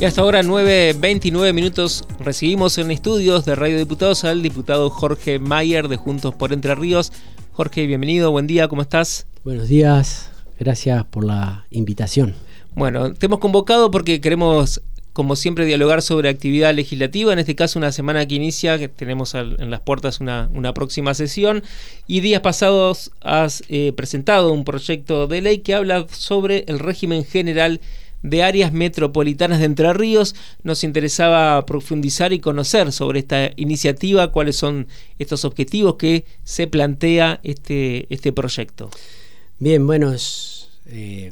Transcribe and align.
Y 0.00 0.06
hasta 0.06 0.22
ahora 0.22 0.42
9.29 0.42 1.52
minutos 1.52 2.04
recibimos 2.18 2.78
en 2.78 2.90
estudios 2.90 3.44
de 3.44 3.54
Radio 3.54 3.78
Diputados 3.78 4.24
al 4.24 4.42
diputado 4.42 4.90
Jorge 4.90 5.38
Mayer 5.38 5.86
de 5.86 5.96
Juntos 5.96 6.34
por 6.34 6.52
Entre 6.52 6.74
Ríos. 6.74 7.12
Jorge, 7.52 7.86
bienvenido, 7.86 8.32
buen 8.32 8.48
día, 8.48 8.66
¿cómo 8.66 8.82
estás? 8.82 9.26
Buenos 9.44 9.68
días, 9.68 10.30
gracias 10.58 11.04
por 11.04 11.24
la 11.24 11.64
invitación. 11.70 12.34
Bueno, 12.74 13.14
te 13.14 13.26
hemos 13.26 13.38
convocado 13.38 13.92
porque 13.92 14.20
queremos, 14.20 14.82
como 15.12 15.36
siempre, 15.36 15.64
dialogar 15.64 16.02
sobre 16.02 16.28
actividad 16.28 16.74
legislativa. 16.74 17.32
En 17.32 17.38
este 17.38 17.54
caso, 17.54 17.78
una 17.78 17.92
semana 17.92 18.26
que 18.26 18.34
inicia, 18.34 18.78
que 18.78 18.88
tenemos 18.88 19.34
en 19.34 19.70
las 19.70 19.80
puertas 19.80 20.18
una, 20.18 20.74
próxima 20.74 21.14
sesión. 21.14 21.62
Y 22.08 22.18
días 22.18 22.40
pasados 22.40 23.12
has 23.20 23.62
eh, 23.68 23.92
presentado 23.96 24.52
un 24.52 24.64
proyecto 24.64 25.28
de 25.28 25.40
ley 25.40 25.58
que 25.58 25.76
habla 25.76 26.06
sobre 26.10 26.64
el 26.66 26.80
régimen 26.80 27.24
general 27.24 27.80
de 28.24 28.42
áreas 28.42 28.72
metropolitanas 28.72 29.60
de 29.60 29.66
Entre 29.66 29.92
Ríos. 29.92 30.34
Nos 30.62 30.82
interesaba 30.82 31.64
profundizar 31.66 32.32
y 32.32 32.40
conocer 32.40 32.90
sobre 32.90 33.20
esta 33.20 33.50
iniciativa, 33.56 34.32
cuáles 34.32 34.56
son 34.56 34.88
estos 35.18 35.44
objetivos 35.44 35.96
que 35.96 36.24
se 36.42 36.66
plantea 36.66 37.38
este, 37.44 38.06
este 38.12 38.32
proyecto. 38.32 38.90
Bien, 39.58 39.86
bueno, 39.86 40.12
es, 40.12 40.70
eh, 40.86 41.30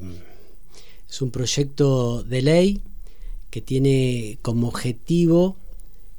es 1.08 1.22
un 1.22 1.30
proyecto 1.30 2.22
de 2.22 2.42
ley 2.42 2.80
que 3.50 3.62
tiene 3.62 4.38
como 4.42 4.68
objetivo 4.68 5.56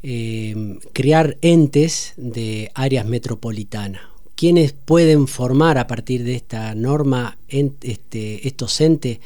eh, 0.01 0.79
crear 0.91 1.37
entes 1.41 2.13
de 2.17 2.71
áreas 2.73 3.05
metropolitanas. 3.05 4.01
¿Quiénes 4.35 4.73
pueden 4.73 5.27
formar 5.27 5.77
a 5.77 5.85
partir 5.85 6.23
de 6.23 6.33
esta 6.33 6.73
norma 6.73 7.37
este, 7.47 8.47
estos 8.47 8.81
entes? 8.81 9.19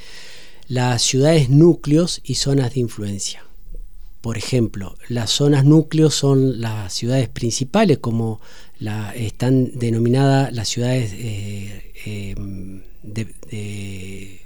Las 0.68 1.02
ciudades 1.02 1.50
núcleos 1.50 2.22
y 2.24 2.36
zonas 2.36 2.74
de 2.74 2.82
influencia. 2.82 3.44
Por 4.22 4.38
ejemplo, 4.38 4.96
las 5.08 5.30
zonas 5.32 5.64
núcleos 5.64 6.14
son 6.14 6.60
las 6.60 6.94
ciudades 6.94 7.30
principales, 7.30 8.00
como 8.00 8.42
están 9.16 9.72
denominadas 9.78 10.54
las 10.54 10.68
ciudades 10.68 11.12
eh, 11.14 11.94
em, 12.06 12.82
de, 13.04 14.42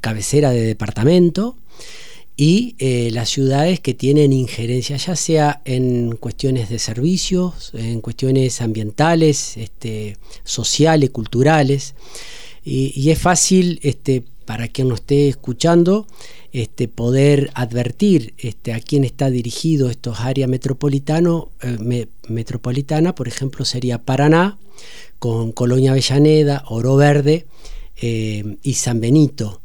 cabecera 0.00 0.50
de 0.50 0.62
departamento 0.62 1.56
y 2.36 2.76
eh, 2.78 3.10
las 3.12 3.28
ciudades 3.30 3.80
que 3.80 3.94
tienen 3.94 4.32
injerencia 4.32 4.96
ya 4.96 5.16
sea 5.16 5.62
en 5.64 6.14
cuestiones 6.16 6.68
de 6.68 6.78
servicios, 6.78 7.72
en 7.74 8.00
cuestiones 8.00 8.60
ambientales, 8.60 9.56
este, 9.56 10.16
sociales, 10.44 11.10
culturales. 11.10 11.94
Y, 12.64 12.92
y 12.94 13.10
es 13.10 13.18
fácil 13.18 13.80
este, 13.82 14.22
para 14.48 14.66
quien 14.68 14.88
nos 14.88 15.00
esté 15.00 15.28
escuchando, 15.28 16.06
este, 16.52 16.88
poder 16.88 17.50
advertir 17.52 18.32
este, 18.38 18.72
a 18.72 18.80
quién 18.80 19.04
está 19.04 19.28
dirigido 19.28 19.90
estos 19.90 20.20
áreas 20.20 20.48
metropolitano, 20.48 21.50
eh, 21.60 22.06
metropolitana, 22.28 23.14
por 23.14 23.28
ejemplo, 23.28 23.66
sería 23.66 24.02
Paraná, 24.02 24.56
con 25.18 25.52
Colonia 25.52 25.90
Avellaneda, 25.90 26.64
Oro 26.66 26.96
Verde 26.96 27.44
eh, 28.00 28.56
y 28.62 28.72
San 28.72 29.02
Benito, 29.02 29.60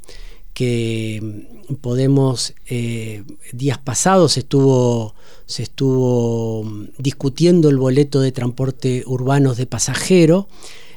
que 0.54 1.46
mm, 1.70 1.76
podemos, 1.76 2.54
eh, 2.68 3.24
días 3.54 3.78
pasados 3.78 4.36
estuvo, 4.36 5.16
se 5.46 5.64
estuvo 5.64 6.66
mm, 6.66 6.88
discutiendo 6.98 7.70
el 7.70 7.78
boleto 7.78 8.20
de 8.20 8.34
transporte 8.34 9.04
urbanos 9.06 9.56
de 9.56 9.66
pasajero 9.66 10.50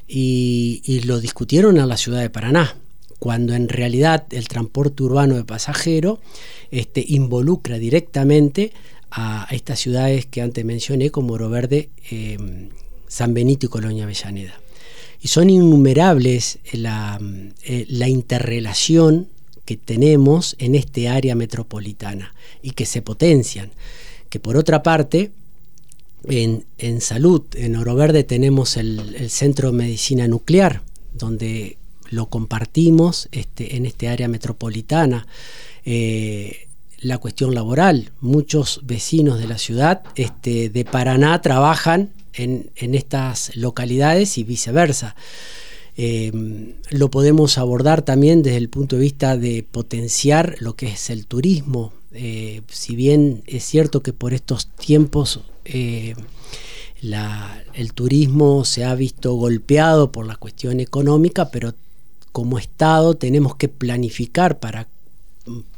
y, 0.09 0.83
y 0.84 1.03
lo 1.03 1.20
discutieron 1.20 1.79
en 1.79 1.89
la 1.89 1.97
ciudad 1.97 2.20
de 2.20 2.31
Paraná 2.31 2.75
cuando 3.19 3.55
en 3.55 3.69
realidad 3.69 4.27
el 4.31 4.48
transporte 4.48 5.03
urbano 5.03 5.36
de 5.36 5.45
pasajero 5.45 6.20
este, 6.70 7.05
involucra 7.06 7.78
directamente 7.78 8.73
a 9.11 9.47
estas 9.50 9.81
ciudades 9.81 10.27
que 10.27 10.42
antes 10.42 10.64
mencioné 10.64 11.11
como 11.11 11.34
Oro 11.34 11.48
Verde, 11.48 11.91
em, 12.11 12.68
San 13.08 13.35
Benito 13.35 13.67
y 13.67 13.68
Colonia 13.68 14.05
Avellaneda. 14.05 14.61
Y 15.23 15.29
son 15.29 15.48
innumerables 15.48 16.58
la, 16.73 17.18
eh, 17.64 17.86
la 17.89 18.08
interrelación 18.08 19.29
que 19.64 19.77
tenemos 19.77 20.55
en 20.58 20.74
este 20.74 21.08
área 21.08 21.35
metropolitana 21.35 22.35
y 22.62 22.73
que 22.73 22.85
se 22.86 23.02
potencian. 23.02 23.70
Que 24.29 24.39
por 24.39 24.57
otra 24.57 24.83
parte, 24.83 25.33
en, 26.29 27.01
salud, 27.01 27.42
en 27.55 27.77
Oro 27.77 27.95
Verde 27.95 28.24
tenemos 28.24 28.77
el, 28.77 29.14
el 29.17 29.30
Centro 29.30 29.70
de 29.70 29.79
Medicina 29.79 30.29
Nuclear, 30.29 30.83
donde 31.14 31.79
lo 32.11 32.27
compartimos 32.27 33.28
este, 33.33 33.77
en 33.77 33.86
este 33.86 34.08
área 34.08 34.28
metropolitana. 34.28 35.27
Eh, 35.84 36.68
la 37.00 37.18
cuestión 37.18 37.55
laboral, 37.55 38.11
muchos 38.20 38.80
vecinos 38.84 39.39
de 39.39 39.46
la 39.46 39.58
ciudad 39.58 40.02
este, 40.17 40.70
de 40.70 40.84
Paraná 40.84 41.40
trabajan 41.42 42.11
en, 42.33 42.70
estas 42.77 43.55
localidades 43.56 44.39
y 44.39 44.44
viceversa. 44.44 45.14
Eh, 45.96 46.74
lo 46.90 47.11
podemos 47.11 47.58
abordar 47.58 48.02
también 48.02 48.42
desde 48.42 48.58
el 48.58 48.68
punto 48.68 48.96
de 48.96 49.02
vista 49.02 49.36
de 49.36 49.62
potenciar 49.62 50.56
lo 50.58 50.74
que 50.74 50.88
es 50.88 51.11
el 51.11 51.27
turismo. 51.27 51.92
Eh, 52.12 52.62
si 52.68 52.96
bien 52.96 53.42
es 53.46 53.64
cierto 53.64 54.02
que 54.02 54.12
por 54.12 54.34
estos 54.34 54.68
tiempos 54.68 55.40
el 57.74 57.92
turismo 57.94 58.64
se 58.64 58.84
ha 58.84 58.94
visto 58.94 59.34
golpeado 59.34 60.12
por 60.12 60.27
la 60.27 60.36
cuestión 60.36 60.80
económica, 60.80 61.50
pero 61.50 61.74
como 62.36 62.58
Estado 62.58 63.14
tenemos 63.14 63.57
que 63.57 63.70
planificar 63.70 64.58
para, 64.58 64.89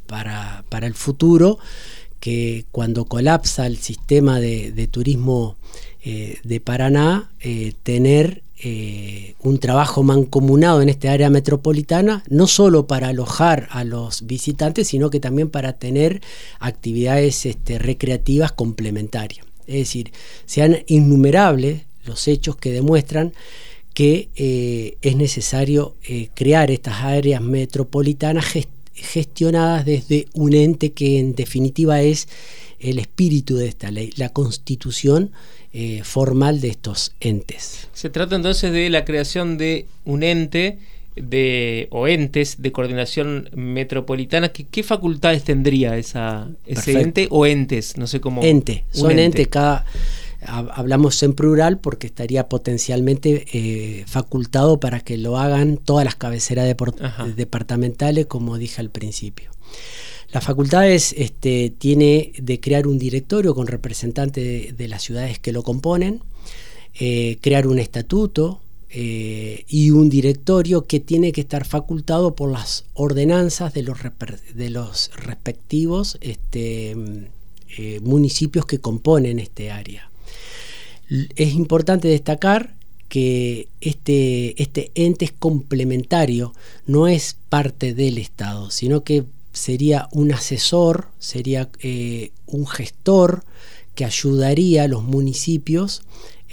para, 0.09 0.87
el 0.89 0.95
futuro 0.95 1.61
que 2.19 2.65
cuando 2.73 3.05
colapsa 3.05 3.65
el 3.65 3.77
sistema 3.77 4.41
de, 4.41 4.89
turismo 4.91 5.55
eh, 6.03 6.39
de 6.43 6.59
Paraná, 6.59 7.31
eh, 7.39 7.75
tener 7.85 8.43
eh, 8.61 9.37
un 9.39 9.61
trabajo 9.61 10.03
mancomunado 10.03 10.83
en 10.83 10.89
este 10.89 11.09
área 11.09 11.31
metropolitana, 11.31 12.25
no 12.29 12.49
solo 12.49 12.89
para 12.89 13.11
alojar 13.11 13.69
a 13.71 13.85
los 13.85 14.27
visitantes, 14.27 14.89
sino 14.89 15.11
que 15.11 15.21
también 15.21 15.51
para 15.51 15.75
tener 15.75 16.23
actividades 16.59 17.47
este, 17.47 17.79
recreativas 17.79 18.51
complementarias. 18.51 19.47
Es 19.69 19.77
decir, 19.77 20.11
sean 20.45 20.79
innumerables 20.89 21.83
los 22.05 22.27
hechos 22.27 22.57
que 22.57 22.73
demuestran 22.73 23.33
que 23.99 24.29
eh, 24.37 24.97
es 25.03 25.17
necesario 25.17 25.97
eh, 26.05 26.29
crear 26.33 26.71
estas 26.71 27.01
áreas 27.03 27.43
metropolitanas 27.43 28.45
gestionadas 28.95 29.85
desde 29.85 30.27
un 30.35 30.55
ente 30.55 30.93
que 30.93 31.19
en 31.19 31.35
definitiva 31.35 32.01
es 32.01 32.29
el 32.79 33.01
espíritu 33.01 33.57
de 33.57 33.67
esta 33.67 33.91
ley, 33.91 34.13
la 34.15 34.29
constitución 34.29 35.33
eh, 35.73 36.03
formal 36.05 36.61
de 36.61 36.69
estos 36.69 37.11
entes. 37.19 37.89
Se 37.93 38.09
trata 38.09 38.37
entonces 38.37 38.71
de 38.71 38.89
la 38.89 39.05
creación 39.05 39.59
de 39.59 39.87
un 40.05 40.23
ente 40.23 40.79
de, 41.17 41.89
o 41.91 42.07
entes 42.07 42.63
de 42.63 42.71
coordinación 42.71 43.51
metropolitana. 43.53 44.51
¿Qué, 44.51 44.65
qué 44.71 44.85
facultades 44.85 45.43
tendría 45.43 45.97
esa, 45.97 46.47
ese 46.67 47.01
ente 47.01 47.27
o 47.31 47.47
entes? 47.47 47.97
No 47.97 48.07
sé 48.07 48.21
cómo. 48.21 48.45
Ente, 48.45 48.85
son 48.93 49.19
ente 49.19 49.47
cada 49.47 49.85
hablamos 50.47 51.23
en 51.23 51.33
plural 51.33 51.79
porque 51.79 52.07
estaría 52.07 52.49
potencialmente 52.49 53.47
eh, 53.53 54.05
facultado 54.07 54.79
para 54.79 55.01
que 55.01 55.17
lo 55.17 55.37
hagan 55.37 55.79
todas 55.79 56.05
las 56.05 56.15
cabeceras 56.15 56.67
departamentales, 57.35 58.27
como 58.27 58.59
dije 58.59 58.81
al 58.81 58.91
principio. 58.91 59.51
La 60.31 60.41
facultad 60.41 60.89
este, 60.91 61.73
tiene 61.77 62.33
de 62.39 62.61
crear 62.61 62.87
un 62.87 62.99
directorio 62.99 63.55
con 63.55 63.67
representantes 63.67 64.77
de, 64.77 64.89
las 64.89 65.03
ciudades 65.03 65.39
que 65.39 65.53
lo 65.53 65.63
componen, 65.63 66.21
eh, 67.01 67.39
crear 67.41 67.67
un 67.67 67.79
estatuto 67.79 68.61
eh, 68.91 69.65
y 69.69 69.91
un 69.91 70.09
directorio 70.09 70.85
que 70.85 71.01
tiene 71.01 71.33
que 71.33 71.41
estar 71.41 71.65
facultado 71.65 72.35
por 72.35 72.51
las 72.51 72.85
ordenanzas 72.95 73.73
de 73.73 73.83
los, 73.83 73.99
de 74.55 74.71
los 74.71 75.11
respectivos 75.17 76.19
este, 76.21 76.95
municipios 78.03 78.67
que 78.67 78.81
componen 78.81 79.39
este 79.39 79.71
área. 79.71 80.08
Es 81.37 81.55
importante 81.55 82.09
destacar 82.09 82.75
que 83.09 83.69
este, 83.81 84.61
este 84.63 84.91
ente 84.95 85.25
es 85.25 85.33
complementario, 85.33 86.53
no 86.87 87.09
es 87.09 87.37
parte 87.49 87.95
del 87.95 88.19
Estado, 88.19 88.71
sino 88.71 89.03
que 89.03 89.25
sería 89.53 90.09
un 90.13 90.33
asesor, 90.33 91.09
sería 91.19 91.69
eh, 91.81 92.31
un 92.47 92.67
gestor 92.67 93.45
que 93.95 94.05
ayudaría 94.05 94.85
a 94.85 94.89
los 94.89 95.03
municipios 95.03 96.03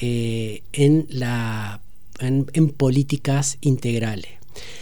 eh, 0.02 0.64
en, 0.74 1.06
la, 1.10 1.82
en, 2.20 2.70
políticas 2.70 3.58
integrales. 3.62 4.32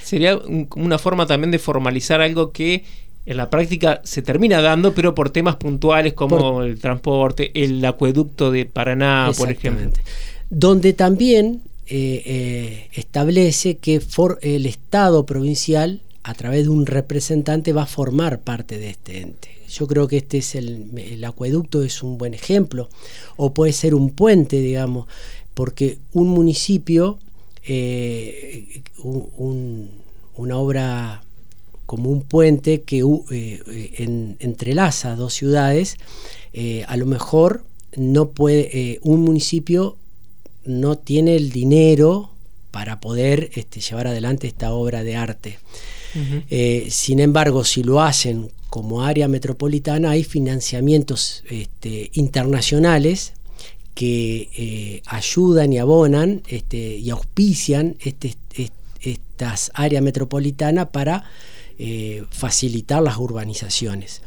Sería 0.03 0.37
una 0.75 0.99
forma 0.99 1.25
también 1.25 1.51
de 1.51 1.59
formalizar 1.59 2.21
algo 2.21 2.51
que 2.51 2.85
en 3.25 3.37
la 3.37 3.49
práctica 3.49 4.01
se 4.03 4.21
termina 4.21 4.61
dando, 4.61 4.93
pero 4.93 5.15
por 5.15 5.29
temas 5.29 5.55
puntuales 5.55 6.13
como 6.13 6.63
el 6.63 6.79
transporte, 6.79 7.51
el 7.53 7.83
acueducto 7.85 8.51
de 8.51 8.65
Paraná, 8.65 9.31
por 9.37 9.49
ejemplo. 9.49 9.91
Donde 10.49 10.93
también 10.93 11.61
eh, 11.87 12.21
eh, 12.25 12.89
establece 12.93 13.77
que 13.77 14.01
el 14.41 14.65
Estado 14.65 15.25
provincial 15.25 16.01
a 16.23 16.33
través 16.33 16.63
de 16.63 16.69
un 16.69 16.85
representante 16.85 17.73
va 17.73 17.83
a 17.83 17.87
formar 17.87 18.41
parte 18.41 18.77
de 18.77 18.89
este 18.89 19.21
ente. 19.21 19.49
Yo 19.69 19.87
creo 19.87 20.07
que 20.07 20.17
este 20.17 20.37
es 20.37 20.55
el, 20.55 21.23
acueducto, 21.25 21.83
es 21.83 22.03
un 22.03 22.17
buen 22.17 22.33
ejemplo, 22.33 22.89
o 23.37 23.53
puede 23.53 23.73
ser 23.73 23.95
un 23.95 24.11
puente, 24.11 24.59
digamos, 24.59 25.07
porque 25.53 25.97
un 26.11 26.27
municipio, 26.27 27.19
eh, 27.65 28.83
una 29.03 30.57
obra 30.57 31.23
como 31.85 32.09
un 32.09 32.21
puente 32.21 32.81
que 32.81 33.03
eh, 33.31 34.35
entrelaza 34.39 35.15
dos 35.15 35.33
ciudades, 35.33 35.97
eh, 36.53 36.85
a 36.87 36.97
lo 36.97 37.05
mejor 37.05 37.63
no 37.95 38.29
puede, 38.29 38.99
un 39.03 39.21
municipio 39.21 39.97
no 40.65 40.97
tiene 40.97 41.35
el 41.35 41.51
dinero 41.51 42.31
para 42.71 42.99
poder 42.99 43.51
este, 43.53 43.81
llevar 43.81 44.07
adelante 44.07 44.47
esta 44.47 44.73
obra 44.73 45.03
de 45.03 45.15
arte. 45.15 45.59
Eh, 46.49 46.87
sin 46.89 47.19
embargo, 47.19 47.63
si 47.63 47.83
lo 47.83 48.01
hacen 48.01 48.51
como 48.69 49.03
área 49.03 49.27
metropolitana, 49.27 50.11
hay 50.11 50.23
financiamientos 50.23 51.43
este, 51.49 52.09
internacionales 52.13 53.33
que 53.93 54.49
eh, 54.57 55.01
ayudan 55.05 55.73
y 55.73 55.77
abonan 55.77 56.41
este, 56.47 56.97
y 56.97 57.09
auspician 57.09 57.97
estas 59.01 59.71
áreas 59.73 60.03
metropolitanas 60.03 60.87
para 60.89 61.25
eh, 61.79 62.23
facilitar 62.29 63.01
las 63.01 63.17
urbanizaciones. 63.17 64.21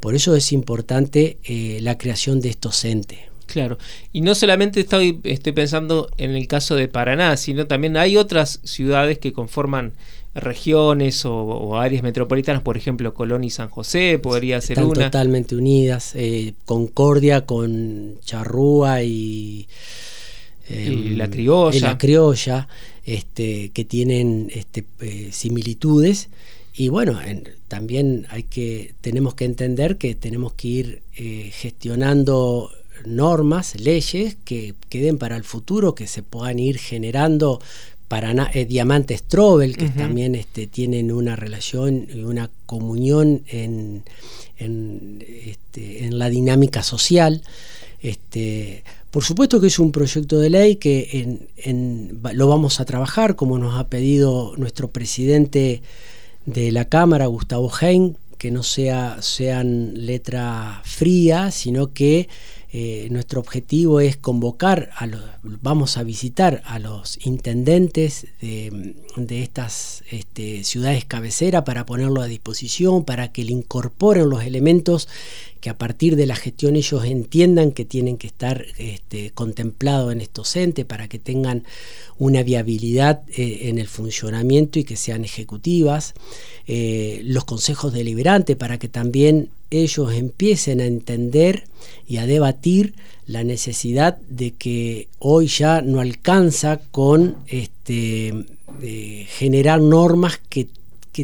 Por 0.00 0.14
eso 0.14 0.34
es 0.34 0.52
importante 0.52 1.38
la 1.82 1.98
creación 1.98 2.40
de 2.40 2.48
estos 2.48 2.84
entes. 2.86 3.18
Claro, 3.46 3.78
y 4.12 4.20
no 4.20 4.34
solamente 4.34 4.80
estoy, 4.80 5.20
estoy 5.24 5.52
pensando 5.52 6.08
en 6.18 6.36
el 6.36 6.46
caso 6.46 6.76
de 6.76 6.86
Paraná, 6.86 7.36
sino 7.36 7.66
también 7.66 7.96
hay 7.96 8.16
otras 8.16 8.60
ciudades 8.62 9.18
que 9.18 9.32
conforman 9.32 9.92
regiones 10.34 11.24
o, 11.24 11.76
áreas 11.78 12.02
metropolitanas, 12.02 12.62
por 12.62 12.76
ejemplo, 12.76 13.12
Colón 13.14 13.42
y 13.42 13.50
San 13.50 13.68
José, 13.68 14.18
podría 14.22 14.60
ser 14.60 14.78
Están 14.78 14.92
totalmente 14.92 15.56
unidas, 15.56 16.12
eh, 16.14 16.54
Concordia 16.64 17.44
con 17.46 18.18
Charrúa 18.24 19.02
y, 19.02 19.66
em, 20.68 21.16
la 21.16 21.28
criolla. 21.28 21.88
la 21.88 21.98
criolla, 21.98 22.68
este, 23.04 23.70
que 23.70 23.84
tienen 23.84 24.50
este, 24.54 24.84
eh, 25.00 25.30
similitudes. 25.32 26.28
Y 26.80 26.88
bueno, 26.88 27.18
también 27.68 28.26
hay 28.30 28.44
que, 28.44 28.94
tenemos 29.02 29.34
que 29.34 29.44
entender 29.44 29.98
que 29.98 30.14
tenemos 30.14 30.54
que 30.54 30.68
ir 30.68 31.02
eh, 31.14 31.50
gestionando 31.52 32.70
normas, 33.04 33.78
leyes 33.78 34.38
que 34.46 34.74
queden 34.88 35.18
para 35.18 35.36
el 35.36 35.44
futuro, 35.44 35.94
que 35.94 36.06
se 36.06 36.22
puedan 36.22 36.58
ir 36.58 36.78
generando 36.78 37.60
para 38.08 38.32
eh, 38.54 38.64
Diamantes 38.64 39.18
Strobel, 39.18 39.76
que 39.76 39.90
también 39.90 40.34
este, 40.34 40.66
tienen 40.66 41.12
una 41.12 41.36
relación 41.36 42.08
y 42.10 42.20
una 42.20 42.48
comunión 42.64 43.42
en, 43.48 44.02
en, 44.56 45.22
este, 45.28 46.08
la 46.10 46.30
dinámica 46.30 46.82
social. 46.82 47.42
Este, 48.00 48.84
por 49.10 49.22
supuesto 49.22 49.60
que 49.60 49.66
es 49.66 49.78
un 49.78 49.92
proyecto 49.92 50.38
de 50.38 50.48
ley 50.48 50.76
que 50.76 51.40
lo 52.32 52.48
vamos 52.48 52.80
a 52.80 52.86
trabajar, 52.86 53.36
como 53.36 53.58
nos 53.58 53.78
ha 53.78 53.88
pedido 53.88 54.54
nuestro 54.56 54.88
presidente 54.88 55.82
de 56.46 56.72
la 56.72 56.86
Cámara, 56.86 57.26
Gustavo 57.26 57.70
Hein, 57.80 58.16
que 58.38 58.50
no 58.50 58.62
sea, 58.62 59.20
sean 59.20 60.06
letra 60.06 60.80
fría, 60.84 61.50
sino 61.50 61.92
que 61.92 62.28
eh, 62.72 63.08
nuestro 63.10 63.40
objetivo 63.40 64.00
es 64.00 64.16
convocar 64.16 64.90
a 64.96 65.06
los, 65.06 65.22
vamos 65.42 65.96
a 65.96 66.04
visitar 66.04 66.62
a 66.64 66.78
los 66.78 67.18
intendentes 67.26 68.28
de, 68.40 69.42
estas 69.42 70.04
este, 70.10 70.62
ciudades 70.64 71.04
cabecera 71.04 71.64
para 71.64 71.84
ponerlo 71.84 72.22
a 72.22 72.26
disposición, 72.26 73.04
para 73.04 73.32
que 73.32 73.44
le 73.44 73.52
incorporen 73.52 74.30
los 74.30 74.44
elementos 74.44 75.08
que 75.60 75.70
a 75.70 75.78
partir 75.78 76.16
de 76.16 76.26
la 76.26 76.36
gestión 76.36 76.74
ellos 76.74 77.04
entiendan 77.04 77.72
que 77.72 77.84
tienen 77.84 78.16
que 78.16 78.26
estar 78.26 78.64
este, 78.78 79.30
contemplados 79.30 80.12
en 80.12 80.20
estos 80.20 80.56
entes 80.56 80.84
para 80.84 81.08
que 81.08 81.18
tengan 81.18 81.64
una 82.18 82.42
viabilidad 82.42 83.22
eh, 83.28 83.68
en 83.68 83.78
el 83.78 83.86
funcionamiento 83.86 84.78
y 84.78 84.84
que 84.84 84.96
sean 84.96 85.24
ejecutivas, 85.24 86.14
eh, 86.66 87.20
los 87.24 87.44
consejos 87.44 87.92
deliberantes 87.92 88.56
para 88.56 88.78
que 88.78 88.88
también 88.88 89.50
ellos 89.70 90.12
empiecen 90.12 90.80
a 90.80 90.86
entender 90.86 91.64
y 92.06 92.16
a 92.16 92.26
debatir 92.26 92.94
la 93.26 93.44
necesidad 93.44 94.18
de 94.28 94.52
que 94.52 95.08
hoy 95.20 95.46
ya 95.46 95.82
no 95.82 96.00
alcanza 96.00 96.80
con 96.90 97.36
este, 97.46 98.34
eh, 98.82 99.26
generar 99.28 99.80
normas 99.80 100.40
que, 100.48 100.68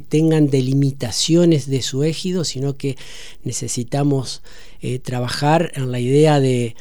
tengan 0.01 0.49
delimitaciones 0.49 1.69
de 1.69 1.83
su 1.83 2.05
égido, 2.05 2.45
sino 2.45 2.77
que 2.77 2.97
necesitamos 3.45 4.43
eh, 4.83 4.99
trabajar 4.99 5.73
en 5.75 5.91
la 5.91 6.01
idea 6.01 6.41
de, 6.41 6.75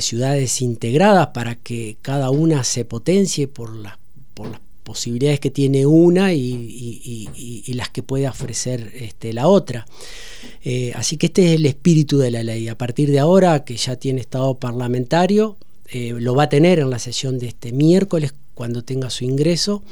ciudades 0.00 0.62
integradas 0.62 1.28
para 1.28 1.54
que 1.54 1.96
cada 2.02 2.30
una 2.30 2.64
se 2.64 2.84
potencie 2.84 3.48
por, 3.48 3.70
por 4.34 4.50
las 4.50 4.60
posibilidades 4.90 5.38
que 5.38 5.50
tiene 5.50 5.86
una 5.86 6.32
y, 6.34 7.64
las 7.74 7.90
que 7.90 8.02
puede 8.02 8.28
ofrecer 8.28 8.92
este, 8.94 9.32
la 9.32 9.46
otra. 9.46 9.86
Eh, 10.64 10.92
así 10.96 11.16
que 11.16 11.26
este 11.26 11.46
es 11.46 11.52
el 11.60 11.66
espíritu 11.66 12.18
de 12.18 12.30
la 12.30 12.42
ley. 12.42 12.68
A 12.68 12.76
partir 12.76 13.10
de 13.10 13.20
ahora, 13.20 13.64
que 13.64 13.76
ya 13.76 13.96
tiene 13.96 14.20
estado 14.20 14.54
parlamentario, 14.56 15.56
eh, 15.92 16.14
lo 16.18 16.34
va 16.34 16.44
a 16.44 16.48
tener 16.48 16.80
en 16.80 16.90
la 16.90 16.98
sesión 16.98 17.38
de 17.38 17.46
este 17.48 17.72
miércoles 17.72 18.34
cuando 18.60 18.84
tenga 18.84 19.08
su 19.08 19.24
ingreso. 19.24 19.82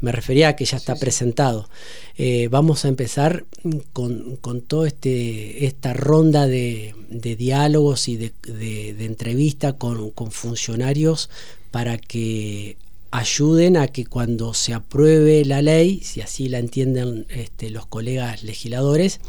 Me 0.00 0.10
refería 0.10 0.48
a 0.48 0.56
que 0.56 0.64
ya 0.64 0.78
está 0.78 0.96
presentado. 0.96 1.68
Eh, 2.16 2.48
vamos 2.50 2.86
a 2.86 2.88
empezar 2.88 3.44
con, 3.92 4.38
toda 4.66 4.88
este, 4.88 5.66
esta 5.66 5.92
ronda 5.92 6.46
de, 6.46 6.94
diálogos 7.10 8.08
y 8.08 8.16
de, 8.16 8.32
de 8.42 9.04
entrevistas 9.04 9.74
con, 9.74 10.10
con 10.12 10.30
funcionarios 10.30 11.28
para 11.70 11.98
que 11.98 12.78
ayuden 13.10 13.76
a 13.76 13.88
que 13.88 14.06
cuando 14.06 14.54
se 14.54 14.72
apruebe 14.72 15.44
la 15.44 15.60
ley, 15.60 16.00
si 16.00 16.22
así 16.22 16.48
la 16.48 16.58
entienden 16.58 17.26
este, 17.28 17.68
los 17.68 17.84
colegas 17.84 18.42
legisladores, 18.42 19.20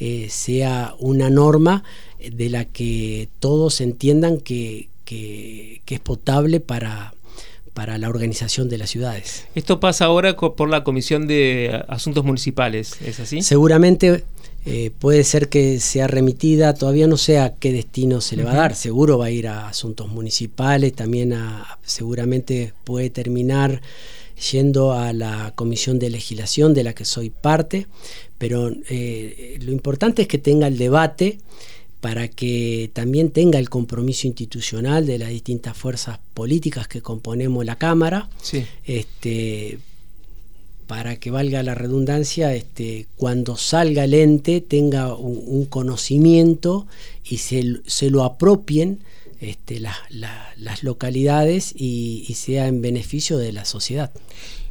eh, 0.00 0.26
sea 0.30 0.96
una 0.98 1.30
norma 1.30 1.84
de 2.18 2.50
la 2.50 2.64
que 2.66 3.28
todos 3.38 3.80
entiendan 3.80 4.40
que, 4.40 4.88
es 5.06 6.00
potable 6.00 6.60
para, 6.60 7.14
para 7.74 7.98
la 7.98 8.08
organización 8.08 8.68
de 8.68 8.78
las 8.78 8.90
ciudades. 8.90 9.46
Esto 9.54 9.80
pasa 9.80 10.04
ahora 10.06 10.36
por 10.36 10.68
la 10.68 10.84
Comisión 10.84 11.26
de 11.26 11.82
Asuntos 11.88 12.24
Municipales, 12.24 12.96
¿es 13.04 13.20
así? 13.20 13.42
Seguramente 13.42 14.24
eh, 14.64 14.90
puede 14.98 15.24
ser 15.24 15.48
que 15.48 15.80
sea 15.80 16.06
remitida, 16.06 16.74
todavía 16.74 17.06
no 17.08 17.16
sé 17.16 17.38
a 17.38 17.54
qué 17.54 17.72
destino 17.72 18.20
se 18.20 18.36
le 18.36 18.44
va 18.44 18.52
a 18.52 18.56
dar, 18.56 18.76
seguro 18.76 19.18
va 19.18 19.26
a 19.26 19.30
ir 19.30 19.48
a 19.48 19.68
asuntos 19.68 20.08
municipales, 20.08 20.92
también 20.92 21.32
a, 21.32 21.78
seguramente 21.82 22.72
puede 22.84 23.10
terminar 23.10 23.82
yendo 24.52 24.92
a 24.92 25.12
la 25.12 25.52
comisión 25.56 25.98
de 25.98 26.10
legislación 26.10 26.74
de 26.74 26.84
la 26.84 26.94
que 26.94 27.04
soy 27.04 27.30
parte, 27.30 27.86
pero 28.38 28.70
eh, 28.88 29.58
lo 29.62 29.72
importante 29.72 30.22
es 30.22 30.28
que 30.28 30.38
tenga 30.38 30.66
el 30.66 30.78
debate 30.78 31.38
para 32.02 32.26
que 32.26 32.90
también 32.92 33.30
tenga 33.30 33.60
el 33.60 33.70
compromiso 33.70 34.26
institucional 34.26 35.06
de 35.06 35.18
las 35.18 35.28
distintas 35.28 35.76
fuerzas 35.76 36.18
políticas 36.34 36.88
que 36.88 37.00
componemos 37.00 37.64
la 37.64 37.76
Cámara, 37.76 38.28
este, 38.84 39.78
para 40.88 41.14
que 41.14 41.30
valga 41.30 41.62
la 41.62 41.76
redundancia, 41.76 42.56
este, 42.56 43.06
cuando 43.16 43.56
salga 43.56 44.02
el 44.02 44.14
ente 44.14 44.60
tenga 44.60 45.14
un, 45.14 45.64
conocimiento 45.66 46.88
y 47.24 47.36
se, 47.36 48.10
lo 48.10 48.24
apropien 48.24 48.98
este, 49.40 49.78
las 49.78 50.82
localidades 50.82 51.72
y, 51.72 52.34
sea 52.34 52.66
en 52.66 52.82
beneficio 52.82 53.38
de 53.38 53.52
la 53.52 53.64
sociedad. 53.64 54.10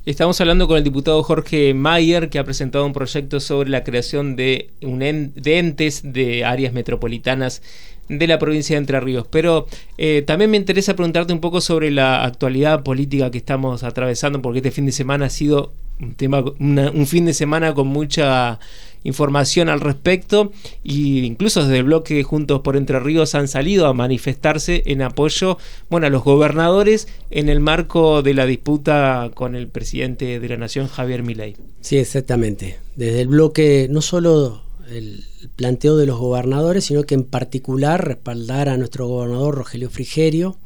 Estamos 0.04 0.42
hablando 0.42 0.68
con 0.68 0.78
el 0.78 0.84
diputado 0.84 1.22
Jorge 1.22 1.76
Mayer, 1.76 2.30
que 2.32 2.40
ha 2.40 2.44
presentado 2.44 2.88
un 2.88 2.92
proyecto 2.92 3.40
sobre 3.40 3.70
la 3.70 3.84
creación 3.84 4.36
de, 4.36 4.72
un 4.82 4.98
de 4.98 5.60
entes 5.60 6.02
de 6.04 6.44
áreas 6.44 6.74
metropolitanas 6.74 7.62
de 8.10 8.26
la 8.26 8.40
provincia 8.40 8.76
de 8.76 8.80
Entre 8.80 9.00
Ríos. 9.00 9.28
Pero 9.30 9.68
eh, 10.00 10.24
también 10.26 10.50
me 10.50 10.58
interesa 10.58 10.96
preguntarte 10.96 11.34
un 11.34 11.40
poco 11.40 11.62
sobre 11.62 11.92
la 11.92 12.24
actualidad 12.24 12.82
política 12.82 13.30
que 13.30 13.38
estamos 13.38 13.84
atravesando, 13.84 14.42
porque 14.42 14.58
este 14.58 14.72
fin 14.72 14.88
de 14.88 14.92
semana 14.92 15.28
ha 15.28 15.30
sido 15.30 15.72
un, 16.00 16.16
tema, 16.16 16.44
un 16.60 17.06
fin 17.06 17.26
de 17.26 17.36
semana 17.36 17.76
con 17.76 17.86
mucha 17.86 18.60
información 19.04 19.70
al 19.70 19.82
respecto 19.82 20.52
e 20.84 21.26
incluso 21.26 21.64
desde 21.64 21.80
el 21.80 21.86
bloque 21.86 22.24
Juntos 22.24 22.62
por 22.62 22.78
Entre 22.78 23.00
Ríos 23.00 23.36
han 23.36 23.48
salido 23.48 23.88
a 23.88 23.94
manifestarse 23.94 24.84
en 24.86 25.02
apoyo 25.02 25.58
bueno, 25.90 26.08
a 26.08 26.10
los 26.10 26.24
gobernadores 26.24 27.08
en 27.30 27.50
el 27.50 27.60
marco 27.60 28.22
de 28.22 28.34
la 28.34 28.46
disputa 28.46 29.32
con 29.34 29.56
el 29.56 29.68
presidente 29.68 30.40
de 30.40 30.50
la 30.50 30.58
Nación, 30.58 30.88
Javier 30.88 31.24
Milei. 31.24 31.56
Sí, 31.82 31.98
exactamente. 31.98 32.80
Desde 32.96 33.22
el 33.22 33.28
bloque, 33.28 33.88
no 33.90 34.02
solo 34.02 34.64
el 34.92 35.24
planteo 35.56 35.98
de 35.98 36.06
los 36.06 36.20
gobernadores, 36.20 36.86
sino 36.86 37.04
que 37.04 37.16
en 37.16 37.24
particular 37.24 38.06
respaldar 38.06 38.70
a 38.70 38.78
nuestro 38.78 39.08
gobernador 39.08 39.56
Rogelio 39.56 39.90
Frigerio, 39.90 40.58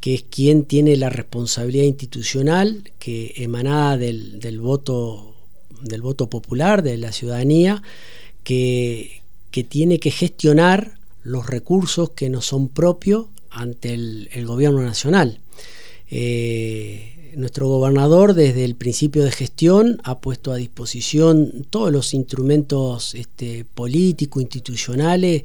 que 0.00 0.14
es 0.14 0.22
quien 0.22 0.64
tiene 0.64 0.96
la 0.96 1.08
responsabilidad 1.08 1.84
institucional 1.84 2.90
que 2.98 3.32
emanada 3.36 3.96
del, 3.96 4.60
voto 4.60 5.33
del 5.84 6.02
voto 6.02 6.28
popular, 6.28 6.82
de 6.82 6.96
la 6.96 7.12
ciudadanía, 7.12 7.82
que, 8.42 9.22
que 9.50 9.64
tiene 9.64 9.98
que 9.98 10.10
gestionar 10.10 10.98
los 11.22 11.46
recursos 11.46 12.10
que 12.10 12.28
no 12.28 12.42
son 12.42 12.68
propios 12.68 13.26
ante 13.50 13.94
el, 13.94 14.46
gobierno 14.46 14.82
nacional. 14.82 15.38
Eh, 16.10 17.32
nuestro 17.36 17.68
gobernador 17.68 18.34
desde 18.34 18.64
el 18.64 18.76
principio 18.76 19.24
de 19.24 19.32
gestión 19.32 20.00
ha 20.04 20.18
puesto 20.18 20.52
a 20.52 20.56
disposición 20.56 21.66
todos 21.70 21.90
los 21.90 22.14
instrumentos 22.14 23.14
este, 23.14 23.64
políticos, 23.74 24.42
institucionales, 24.42 25.42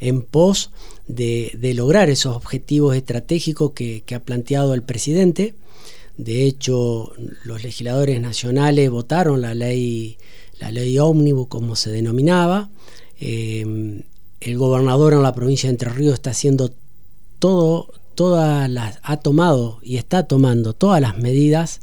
en 0.00 0.22
pos 0.22 0.70
de, 1.06 1.72
lograr 1.74 2.10
esos 2.10 2.36
objetivos 2.36 2.96
estratégicos 2.96 3.72
que, 3.72 4.02
ha 4.14 4.20
planteado 4.20 4.74
el 4.74 4.82
presidente. 4.82 5.54
De 6.20 6.44
hecho, 6.44 7.12
los 7.44 7.62
legisladores 7.62 8.20
nacionales 8.20 8.90
votaron 8.90 9.40
la 9.40 9.54
ley, 9.54 10.18
la 10.58 10.70
ley 10.70 10.98
ómnibus, 10.98 11.48
como 11.48 11.76
se 11.76 11.90
denominaba. 11.90 12.68
Eh, 13.18 14.02
el 14.40 14.58
gobernador 14.58 15.14
en 15.14 15.22
la 15.22 15.34
provincia 15.34 15.68
de 15.68 15.72
Entre 15.72 15.88
Ríos 15.88 16.14
está 16.14 16.30
haciendo 16.30 16.72
todo, 17.38 17.90
todas 18.14 18.68
las, 18.68 18.98
ha 19.02 19.16
tomado 19.16 19.78
y 19.82 19.96
está 19.96 20.24
tomando 20.24 20.74
todas 20.74 21.00
las 21.00 21.16
medidas 21.16 21.80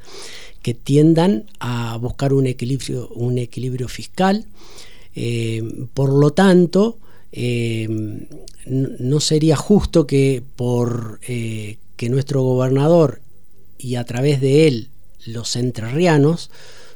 que 0.62 0.76
tiendan 0.76 1.46
a 1.60 1.98
buscar 1.98 2.32
un 2.34 2.46
equilibrio, 2.46 3.88
fiscal. 3.88 4.46
Eh, 5.16 5.64
por 5.96 6.14
lo 6.14 6.32
tanto, 6.32 7.00
eh, 7.32 7.88
no 8.68 9.20
sería 9.20 9.56
justo 9.56 10.06
que 10.06 10.44
por 10.56 11.20
que 11.22 12.10
nuestro 12.10 12.44
gobernador 12.44 13.22
y 13.78 13.96
a 13.96 14.04
través 14.04 14.42
de 14.42 14.68
él 14.68 14.90
los 15.26 15.56
entrerrianos 15.56 16.50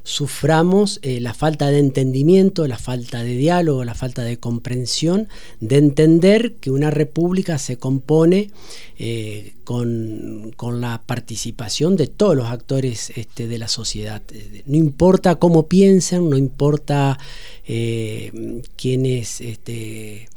suframos 0.03 0.99
eh, 1.03 1.19
la 1.19 1.33
falta 1.33 1.69
de 1.69 1.79
entendimiento, 1.79 2.67
la 2.67 2.77
falta 2.77 3.23
de 3.23 3.35
diálogo, 3.35 3.83
la 3.83 3.93
falta 3.93 4.23
de 4.23 4.37
comprensión, 4.37 5.27
de 5.59 5.77
entender 5.77 6.55
que 6.55 6.71
una 6.71 6.89
república 6.89 7.59
se 7.59 7.77
compone 7.77 8.49
eh, 8.97 9.53
con, 9.63 10.53
la 10.81 11.03
participación 11.05 11.95
de 11.97 12.07
todos 12.07 12.35
los 12.35 12.47
actores 12.47 13.11
este, 13.15 13.47
de 13.47 13.57
la 13.59 13.67
sociedad. 13.67 14.21
No 14.65 14.75
importa 14.75 15.35
cómo 15.35 15.67
piensen, 15.67 16.29
no 16.29 16.37
importa 16.37 17.19
eh, 17.67 18.61
quiénes 18.75 19.41
este, 19.41 20.29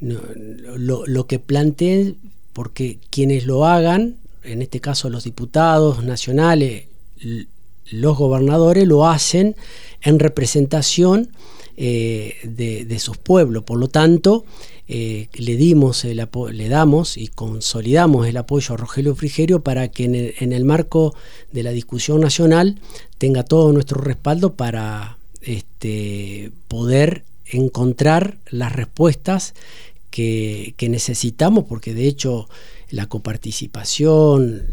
lo, 0.00 1.06
lo 1.06 1.26
que 1.26 1.38
planteen, 1.38 2.16
porque 2.52 2.98
quienes 3.10 3.46
lo 3.46 3.66
hagan, 3.66 4.16
en 4.44 4.62
este 4.62 4.80
caso 4.80 5.10
los 5.10 5.24
diputados 5.24 6.04
nacionales, 6.04 6.84
los 7.90 8.16
gobernadores 8.16 8.86
lo 8.86 9.08
hacen 9.08 9.56
en 10.02 10.18
representación 10.18 11.30
eh, 11.76 12.34
de, 12.44 12.98
sus 12.98 13.16
pueblos. 13.16 13.64
Por 13.64 13.78
lo 13.78 13.88
tanto, 13.88 14.44
eh, 14.88 15.28
le, 15.34 15.56
dimos 15.56 16.04
le 16.04 16.68
damos 16.68 17.16
y 17.16 17.28
consolidamos 17.28 18.26
el 18.26 18.36
apoyo 18.36 18.74
a 18.74 18.76
Rogelio 18.76 19.14
Frigerio 19.14 19.62
para 19.62 19.88
que 19.88 20.04
en 20.04 20.52
el, 20.52 20.64
marco 20.64 21.14
de 21.52 21.62
la 21.62 21.70
discusión 21.70 22.20
nacional 22.20 22.80
tenga 23.18 23.44
todo 23.44 23.72
nuestro 23.72 24.00
respaldo 24.00 24.54
para 24.54 25.16
este, 25.42 26.52
poder 26.68 27.24
encontrar 27.46 28.38
las 28.50 28.72
respuestas 28.72 29.54
que, 30.10 30.74
necesitamos, 30.80 31.64
porque 31.68 31.94
de 31.94 32.06
hecho 32.06 32.48
la 32.90 33.06
coparticipación, 33.06 34.66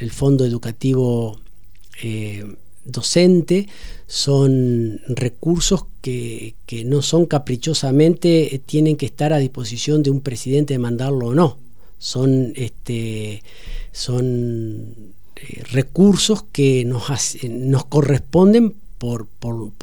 el 0.00 0.10
fondo 0.10 0.44
educativo 0.44 1.40
eh, 2.02 2.44
docente 2.84 3.68
son 4.06 5.00
recursos 5.08 5.86
que, 6.00 6.54
no 6.84 7.02
son 7.02 7.26
caprichosamente, 7.26 8.54
eh, 8.54 8.60
tienen 8.64 8.96
que 8.96 9.06
estar 9.06 9.32
a 9.32 9.38
disposición 9.38 10.02
de 10.02 10.10
un 10.10 10.20
presidente 10.20 10.74
de 10.74 10.78
mandarlo 10.78 11.28
o 11.28 11.34
no. 11.34 11.58
Son, 11.98 12.52
este, 12.56 13.42
son 13.90 14.94
eh, 15.36 15.62
recursos 15.72 16.44
que 16.52 16.84
nos, 16.84 17.02
nos 17.48 17.86
corresponden 17.86 18.74
por, 18.98 19.26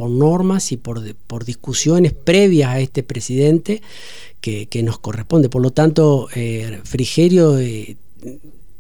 normas 0.10 0.72
y 0.72 0.78
por, 0.78 1.02
por, 1.28 1.46
discusiones 1.46 2.14
previas 2.14 2.70
a 2.70 2.80
este 2.80 3.04
presidente 3.04 3.82
que, 4.42 4.84
nos 4.84 5.00
corresponde. 5.00 5.50
Por 5.50 5.62
lo 5.62 5.72
tanto, 5.72 6.28
Frigerio 6.84 7.58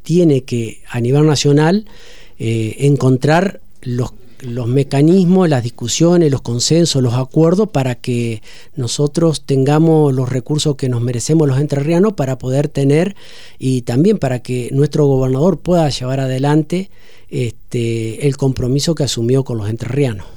tiene 0.04 0.42
que 0.42 0.82
a 0.90 1.00
nivel 1.00 1.26
nacional 1.26 1.86
eh, 2.38 2.76
encontrar 2.80 3.62
los, 3.82 4.14
los 4.42 4.68
mecanismos, 4.68 5.50
las 5.50 5.64
discusiones, 5.64 6.32
los 6.32 6.42
consensos, 6.42 7.02
los 7.02 7.14
acuerdos 7.14 7.70
para 7.70 7.96
que 7.96 8.42
nosotros 8.76 9.46
tengamos 9.46 10.14
los 10.14 10.30
recursos 10.30 10.76
que 10.76 10.90
nos 10.90 11.02
merecemos 11.02 11.48
los 11.48 11.60
entrerrianos 11.60 12.14
para 12.14 12.38
poder 12.38 12.68
tener 12.68 13.16
y 13.60 13.84
también 13.84 14.18
para 14.18 14.40
que 14.40 14.70
nuestro 14.74 15.06
gobernador 15.06 15.60
pueda 15.60 15.90
llevar 15.90 16.20
adelante 16.20 16.90
este, 17.34 18.28
el 18.28 18.38
compromiso 18.38 18.94
que 18.94 19.04
asumió 19.04 19.44
con 19.44 19.58
los 19.58 19.68
entrerrianos. 19.68 20.28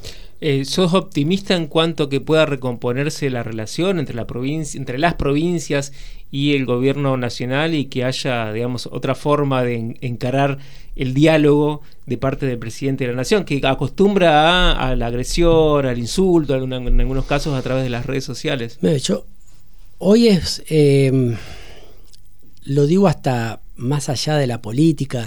Eh, 0.41 0.65
¿Sos 0.65 0.95
optimista 0.95 1.55
en 1.55 1.67
cuanto 1.67 2.05
a 2.05 2.09
que 2.09 2.23
pueda 2.23 2.47
recomponerse 2.47 3.29
la 3.29 3.43
relación 3.43 3.99
entre, 3.99 4.15
la 4.15 4.27
provincia, 4.27 4.79
entre 4.79 4.99
las 4.99 5.15
provincias 5.15 5.93
y 6.31 6.55
el 6.55 6.65
gobierno 6.65 7.19
nacional 7.19 7.75
y 7.75 7.87
que 7.87 8.05
haya, 8.05 8.51
digamos, 8.51 8.87
otra 8.87 9.15
forma 9.15 9.63
de 9.63 9.99
encarar 10.01 10.59
el 10.95 11.13
diálogo 11.13 11.83
de 12.07 12.17
parte 12.17 12.47
del 12.47 12.59
presidente 12.59 13.05
de 13.05 13.11
la 13.11 13.17
nación, 13.19 13.45
que 13.45 13.61
acostumbra 13.63 14.73
a, 14.73 14.97
la 14.97 15.07
agresión, 15.09 15.85
al 15.85 15.99
insulto, 15.99 16.55
en, 16.55 16.73
algunos 16.73 17.27
casos 17.27 17.55
a 17.55 17.61
través 17.61 17.85
de 17.85 17.91
las 17.91 18.07
redes 18.07 18.25
sociales? 18.25 18.79
Yo, 19.03 19.27
hoy 19.99 20.29
es, 20.29 20.63
em, 20.71 21.37
lo 22.65 22.87
digo 22.87 23.07
hasta 23.07 23.61
más 23.77 24.09
allá 24.09 24.37
de 24.37 24.47
la 24.47 24.63
política, 24.63 25.27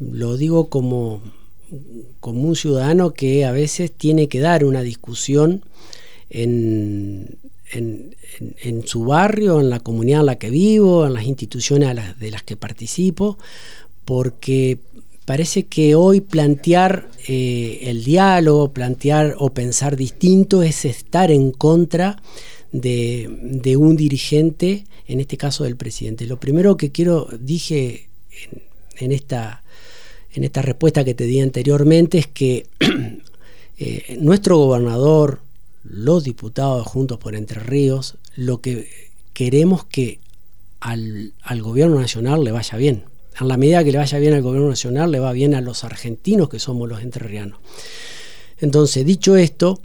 lo 0.00 0.36
digo 0.36 0.68
como 0.68 1.22
como 2.20 2.42
un 2.42 2.56
ciudadano 2.56 3.12
que 3.12 3.44
a 3.44 3.52
veces 3.52 3.92
tiene 3.92 4.28
que 4.28 4.40
dar 4.40 4.64
una 4.64 4.82
discusión 4.82 5.64
en, 6.28 7.38
en, 7.72 8.86
su 8.86 9.04
barrio, 9.04 9.60
en 9.60 9.70
la 9.70 9.80
comunidad 9.80 10.20
en 10.20 10.26
la 10.26 10.38
que 10.38 10.50
vivo, 10.50 11.06
en 11.06 11.14
las 11.14 11.24
instituciones 11.24 12.18
de 12.18 12.30
las 12.30 12.42
que 12.42 12.56
participo, 12.56 13.38
porque 14.04 14.78
parece 15.24 15.66
que 15.66 15.94
hoy 15.94 16.20
plantear 16.20 17.08
eh, 17.28 17.80
el 17.82 18.04
diálogo, 18.04 18.72
plantear 18.72 19.36
o 19.38 19.50
pensar 19.50 19.96
distinto 19.96 20.62
es 20.62 20.84
estar 20.84 21.30
en 21.30 21.52
contra 21.52 22.20
de, 22.72 23.76
un 23.78 23.96
dirigente, 23.96 24.86
en 25.06 25.20
este 25.20 25.36
caso 25.36 25.64
del 25.64 25.76
presidente. 25.76 26.26
Lo 26.26 26.40
primero 26.40 26.76
que 26.76 26.90
quiero, 26.90 27.28
dije 27.38 28.08
en 28.98 29.12
esta 29.12 29.62
en 30.32 30.44
esta 30.44 30.62
respuesta 30.62 31.04
que 31.04 31.14
te 31.14 31.24
di 31.24 31.40
anteriormente 31.40 32.18
es 32.18 32.26
que 32.26 32.66
eh, 33.78 34.16
nuestro 34.20 34.58
gobernador, 34.58 35.40
los 35.82 36.24
diputados 36.24 36.86
Juntos 36.86 37.18
por 37.18 37.34
Entre 37.34 37.60
Ríos, 37.60 38.16
lo 38.36 38.60
que 38.60 38.88
queremos 39.32 39.84
que 39.84 40.20
al, 40.80 41.32
gobierno 41.60 42.00
nacional 42.00 42.44
le 42.44 42.52
vaya 42.52 42.78
bien. 42.78 43.04
En 43.40 43.48
la 43.48 43.56
medida 43.56 43.82
que 43.84 43.92
le 43.92 43.98
vaya 43.98 44.18
bien 44.18 44.34
al 44.34 44.42
gobierno 44.42 44.68
nacional, 44.68 45.10
le 45.10 45.18
va 45.18 45.32
bien 45.32 45.54
a 45.54 45.60
los 45.60 45.84
argentinos 45.84 46.48
que 46.48 46.58
somos 46.58 46.88
los 46.88 47.02
entrerrianos. 47.02 47.58
Entonces, 48.58 49.04
dicho 49.06 49.36
esto, 49.36 49.80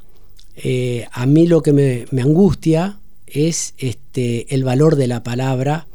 eh, 0.57 1.07
a 1.11 1.25
mí 1.25 1.47
lo 1.47 1.61
que 1.61 1.73
me, 1.73 2.05
me, 2.11 2.21
angustia 2.21 2.99
es 3.27 3.73
este, 3.77 4.53
el 4.53 4.63
valor 4.63 4.95
de 4.95 5.07
la 5.07 5.23
palabra 5.23 5.87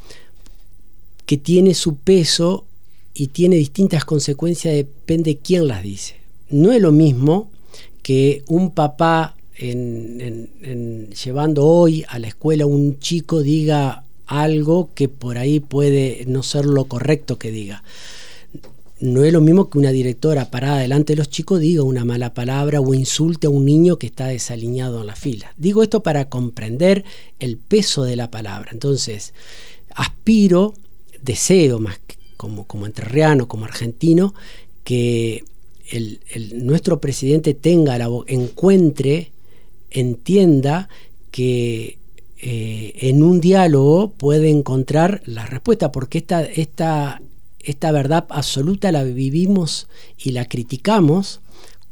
que 1.25 1.37
tiene 1.37 1.73
su 1.73 1.97
peso 1.97 2.65
y 3.13 3.27
tiene 3.27 3.57
distintas 3.57 4.05
consecuencias, 4.05 4.73
depende 4.73 5.37
quién 5.37 5.67
las 5.67 5.83
dice. 5.83 6.15
No 6.49 6.71
es 6.71 6.81
lo 6.81 6.91
mismo 6.91 7.49
que 8.01 8.43
un 8.47 8.71
papá 8.71 9.35
llevando 11.23 11.65
hoy 11.67 12.03
a 12.07 12.17
la 12.17 12.27
escuela 12.27 12.65
un 12.65 12.97
chico 12.99 13.43
diga 13.43 14.03
algo 14.25 14.89
que 14.95 15.07
por 15.07 15.37
ahí 15.37 15.59
puede 15.59 16.23
no 16.25 16.41
ser 16.41 16.65
lo 16.65 16.85
correcto 16.85 17.37
que 17.37 17.51
diga. 17.51 17.83
No 18.99 19.23
es 19.23 19.33
lo 19.33 19.41
mismo 19.41 19.69
que 19.69 19.77
una 19.77 19.91
directora 19.91 20.49
parada 20.51 20.79
delante 20.79 21.13
de 21.13 21.17
los 21.17 21.29
chicos 21.29 21.59
diga 21.59 21.83
una 21.83 22.05
mala 22.05 22.33
palabra 22.33 22.81
o 22.81 22.93
insulte 22.93 23.47
a 23.47 23.49
un 23.49 23.65
niño 23.65 23.97
que 23.97 24.07
está 24.07 24.27
desaliñado 24.27 25.01
en 25.01 25.07
la 25.07 25.15
fila. 25.15 25.53
Digo 25.57 25.83
esto 25.83 26.01
para 26.01 26.29
comprender 26.29 27.03
el 27.39 27.57
peso 27.57 28.03
de 28.03 28.15
la 28.15 28.31
palabra. 28.31 28.69
Entonces, 28.71 29.33
aspiro, 29.95 30.73
deseo 31.21 31.79
más 31.79 31.99
que 31.99 32.20
como, 32.41 32.65
como 32.65 32.87
entrerriano, 32.87 33.47
como 33.47 33.65
argentino, 33.65 34.33
que 34.83 35.43
el, 35.91 36.19
nuestro 36.65 36.99
presidente 36.99 37.53
tenga 37.53 37.99
la 37.99 38.09
encuentre, 38.25 39.31
entienda 39.91 40.89
que 41.29 41.99
eh, 42.39 42.93
en 42.95 43.21
un 43.21 43.41
diálogo 43.41 44.13
puede 44.13 44.49
encontrar 44.49 45.21
la 45.27 45.45
respuesta, 45.45 45.91
porque 45.91 46.17
esta, 46.17 46.41
esta, 46.41 47.21
esta 47.59 47.91
verdad 47.91 48.25
absoluta 48.29 48.91
la 48.91 49.03
vivimos 49.03 49.87
y 50.17 50.31
la 50.31 50.45
criticamos 50.45 51.41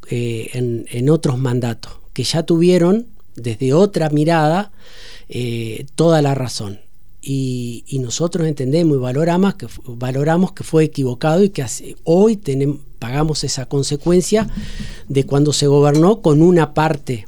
eh, 0.09 0.49
en, 0.53 1.09
otros 1.11 1.37
mandatos, 1.37 1.93
que 2.13 2.23
ya 2.23 2.41
tuvieron 2.41 3.05
desde 3.35 3.75
otra 3.75 4.09
mirada 4.09 4.71
eh, 5.29 5.85
toda 5.93 6.23
la 6.23 6.33
razón. 6.33 6.79
Y, 7.31 7.99
nosotros 7.99 8.47
entendemos 8.47 8.97
y 8.97 8.99
valoramos 8.99 9.53
que, 9.53 9.67
valoramos 9.85 10.53
que 10.53 10.63
fue 10.63 10.85
equivocado 10.85 11.43
y 11.43 11.49
que 11.49 11.63
hoy 12.03 12.37
tenemos, 12.37 12.77
pagamos 12.97 13.43
esa 13.43 13.67
consecuencia 13.67 14.49
de 15.07 15.25
cuando 15.27 15.53
se 15.53 15.67
gobernó 15.67 16.23
con 16.23 16.41
una 16.41 16.73
parte 16.73 17.27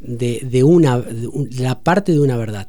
de, 0.00 0.62
una, 0.62 1.04
la 1.50 1.80
parte 1.80 2.12
de 2.12 2.20
una 2.20 2.36
verdad. 2.36 2.68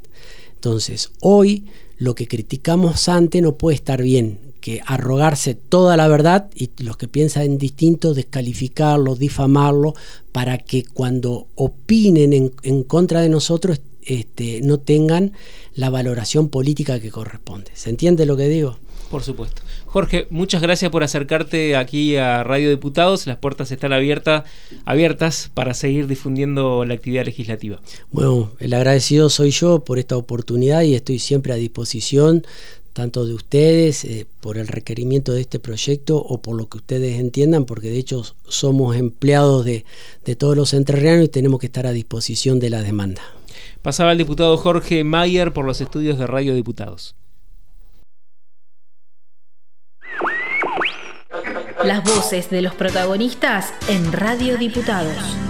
Entonces, 0.56 1.12
hoy 1.20 1.66
lo 2.00 2.16
que 2.16 2.28
criticamos 2.28 3.10
antes 3.10 3.44
no 3.44 3.58
puede 3.58 3.76
estar 3.76 4.02
bien, 4.02 4.40
que 4.60 4.82
arrogarse 4.88 5.54
toda 5.54 5.96
la 5.96 6.08
verdad 6.08 6.50
y 6.56 6.72
los 6.80 6.98
que 6.98 7.08
piensan 7.08 7.44
en 7.44 7.58
distinto 7.60 8.16
descalificarlo, 8.16 9.16
difamarlo, 9.16 9.94
para 10.32 10.58
que 10.58 10.84
cuando 10.84 11.46
opinen 11.54 12.34
en, 12.34 12.54
en 12.64 12.82
contra 12.82 13.22
de 13.22 13.30
nosotros 13.30 13.82
este, 14.06 14.62
no 14.62 14.80
tengan 14.80 15.34
la 15.74 15.90
valoración 15.90 16.50
política 16.50 17.00
que 17.00 17.12
corresponde. 17.12 17.72
¿Se 17.74 17.90
entiende 17.90 18.26
lo 18.26 18.38
que 18.38 18.48
digo? 18.48 18.78
Por 19.10 19.24
supuesto. 19.24 19.62
Jorge, 19.86 20.28
muchas 20.30 20.62
gracias 20.62 20.92
por 20.92 21.04
acercarte 21.04 21.76
aquí 21.76 22.18
a 22.18 22.44
Radio 22.44 22.70
Diputados. 22.70 23.28
Las 23.28 23.38
puertas 23.38 23.72
están 23.72 23.94
abiertas, 23.94 24.44
abiertas 24.84 25.52
para 25.54 25.74
seguir 25.74 26.08
difundiendo 26.08 26.84
la 26.86 26.96
actividad 26.96 27.26
legislativa. 27.26 27.80
Bueno, 28.12 28.52
el 28.60 28.74
agradecido 28.74 29.30
soy 29.30 29.52
yo 29.52 29.80
por 29.80 30.00
esta 30.00 30.18
oportunidad 30.18 30.82
y 30.82 30.96
estoy 30.96 31.20
siempre 31.20 31.54
a 31.54 31.56
disposición 31.56 32.46
tanto 32.96 33.26
de 33.26 33.34
ustedes 33.34 34.06
eh, 34.06 34.26
por 34.40 34.58
el 34.58 34.68
requerimiento 34.68 35.34
de 35.34 35.42
este 35.42 35.60
proyecto 35.60 36.18
o 36.18 36.42
por 36.42 36.56
lo 36.56 36.70
que 36.70 36.78
ustedes 36.78 37.20
entiendan, 37.20 37.66
porque 37.66 37.90
de 37.90 37.98
hecho 37.98 38.24
somos 38.48 38.96
empleados 38.96 39.66
de, 39.66 39.84
de 40.24 40.36
todos 40.38 40.56
los 40.56 40.74
entrerrianos 40.74 41.26
y 41.26 41.28
tenemos 41.28 41.60
que 41.60 41.66
estar 41.66 41.86
a 41.88 41.92
disposición 41.92 42.58
de 42.60 42.70
la 42.70 42.82
demanda. 42.82 43.22
Pasaba 43.82 44.12
el 44.12 44.18
diputado 44.18 44.58
Jorge 44.58 45.04
Mayer 45.04 45.54
por 45.54 45.66
los 45.66 45.82
estudios 45.82 46.18
de 46.18 46.28
Radio 46.28 46.54
Diputados. 46.56 47.16
Las 51.84 52.04
voces 52.04 52.50
de 52.50 52.62
los 52.62 52.74
protagonistas 52.74 53.74
en 53.88 54.12
Radio 54.12 54.58
Diputados. 54.58 55.45